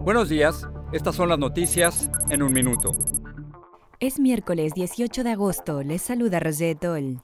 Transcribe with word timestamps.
Buenos 0.00 0.28
días, 0.28 0.66
estas 0.92 1.14
son 1.14 1.28
las 1.28 1.38
noticias 1.38 2.10
en 2.30 2.42
un 2.42 2.52
minuto. 2.52 2.92
Es 4.00 4.18
miércoles 4.18 4.74
18 4.74 5.22
de 5.22 5.30
agosto, 5.30 5.82
les 5.82 6.02
saluda 6.02 6.40
Rosette 6.40 6.80
Toll. 6.80 7.20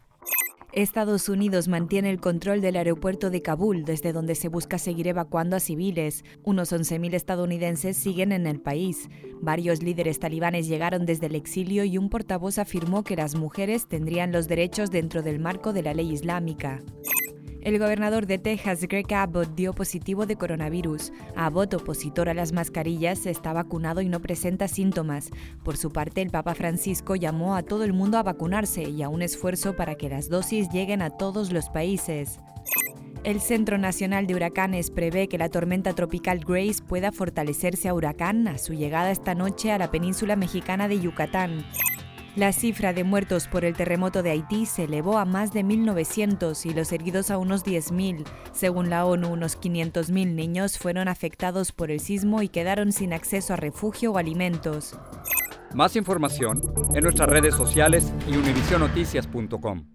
Estados 0.73 1.29
Unidos 1.29 1.69
mantiene 1.69 2.11
el 2.11 2.21
control 2.21 2.61
del 2.61 2.77
aeropuerto 2.77 3.31
de 3.31 3.43
Kabul, 3.43 3.85
desde 3.85 4.13
donde 4.13 4.35
se 4.35 4.49
busca 4.49 4.79
seguir 4.79 5.07
evacuando 5.07 5.55
a 5.55 5.61
civiles. 5.61 6.25
Unos 6.43 6.73
11.000 6.73 7.15
estadounidenses 7.15 7.97
siguen 7.97 8.33
en 8.33 8.49
el 8.49 8.61
país. 8.61 9.09
Varios 9.41 9.85
líderes 9.85 10.19
talibanes 10.19 10.67
llegaron 10.67 11.07
desde 11.07 11.27
el 11.27 11.37
exilio 11.37 11.85
y 11.85 11.97
un 11.97 12.11
portavoz 12.11 12.59
afirmó 12.59 13.05
que 13.05 13.15
las 13.15 13.37
mujeres 13.37 13.87
tendrían 13.87 14.33
los 14.33 14.49
derechos 14.49 14.91
dentro 14.91 15.23
del 15.23 15.39
marco 15.39 15.73
de 15.73 15.85
la 15.85 15.95
ley 15.95 16.11
islámica. 16.11 16.81
El 17.65 17.79
gobernador 17.79 18.27
de 18.27 18.37
Texas, 18.37 18.83
Greg 18.83 19.11
Abbott, 19.15 19.55
dio 19.55 19.73
positivo 19.73 20.27
de 20.27 20.37
coronavirus. 20.37 21.15
Abbott, 21.35 21.73
opositor 21.73 22.29
a 22.29 22.35
las 22.35 22.53
mascarillas, 22.53 23.25
está 23.25 23.55
vacunado 23.55 24.03
y 24.03 24.09
no 24.11 24.21
presenta 24.21 24.69
síntomas. 24.69 25.31
Por 25.63 25.79
su 25.79 25.91
parte, 25.91 26.21
el 26.21 26.29
Papa 26.29 26.55
Francisco 26.55 27.17
llamó 27.17 27.57
a 27.57 27.63
todo 27.63 27.85
el 27.85 27.95
mundo 27.95 28.19
a 28.19 28.23
vacunarse 28.23 28.83
y 28.83 29.03
a 29.03 29.09
un 29.09 29.23
esfuerzo 29.23 29.75
para 29.77 29.95
que 29.95 30.11
las 30.11 30.29
dosis 30.29 30.69
lleguen 30.69 31.01
a 31.01 31.09
todos 31.09 31.53
los 31.53 31.71
países. 31.71 32.39
El 33.25 33.41
Centro 33.41 33.79
Nacional 33.79 34.27
de 34.27 34.35
Huracanes 34.35 34.91
prevé 34.91 35.29
que 35.29 35.39
la 35.39 35.49
tormenta 35.49 35.95
tropical 35.95 36.41
Grace 36.47 36.83
pueda 36.87 37.13
fortalecerse 37.13 37.89
a 37.89 37.95
huracán 37.95 38.47
a 38.47 38.59
su 38.59 38.75
llegada 38.75 39.11
esta 39.11 39.35
noche 39.35 39.73
a 39.73 39.79
la 39.79 39.91
península 39.91 40.37
mexicana 40.37 40.87
de 40.87 41.01
Yucatán. 41.01 41.65
La 42.37 42.53
cifra 42.53 42.93
de 42.93 43.05
muertos 43.05 43.47
por 43.47 43.65
el 43.65 43.77
terremoto 43.77 44.25
de 44.25 44.33
Haití 44.33 44.67
se 44.67 44.85
elevó 44.85 45.19
a 45.19 45.25
más 45.25 45.53
de 45.53 45.65
1.900 45.65 46.67
y 46.67 46.75
los 46.75 46.91
heridos 46.91 47.31
a 47.31 47.39
unos 47.39 47.65
10.000. 47.65 48.25
Según 48.53 48.91
la 48.91 49.07
ONU, 49.07 49.29
unos 49.29 49.57
500.000 49.61 50.35
niños 50.35 50.77
fueron 50.77 51.07
afectados 51.07 51.71
por 51.71 51.93
el 51.93 52.01
sismo 52.01 52.43
y 52.43 52.49
quedaron 52.49 52.91
sin 52.91 53.13
acceso 53.13 53.53
a 53.53 53.57
refugio 53.57 54.11
o 54.11 54.19
alimentos. 54.19 54.99
Más 55.75 55.95
información 55.95 56.61
en 56.93 57.05
nuestras 57.05 57.29
redes 57.29 57.55
sociales 57.55 58.13
y 58.29 58.37
univisionoticias.com. 58.37 59.87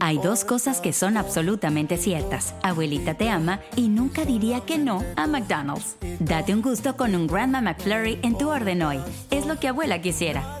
Hay 0.00 0.18
dos 0.18 0.44
cosas 0.44 0.80
que 0.80 0.92
son 0.92 1.16
absolutamente 1.16 1.96
ciertas. 1.96 2.54
Abuelita 2.62 3.14
te 3.14 3.28
ama 3.28 3.60
y 3.74 3.88
nunca 3.88 4.24
diría 4.24 4.60
que 4.60 4.78
no 4.78 5.02
a 5.16 5.26
McDonald's. 5.26 5.96
Date 6.20 6.54
un 6.54 6.62
gusto 6.62 6.96
con 6.96 7.16
un 7.16 7.26
Grandma 7.26 7.60
McFlurry 7.60 8.20
en 8.22 8.38
tu 8.38 8.50
orden 8.50 8.82
hoy. 8.82 9.00
Es 9.32 9.46
lo 9.46 9.58
que 9.58 9.68
abuela 9.68 10.00
quisiera. 10.00 10.60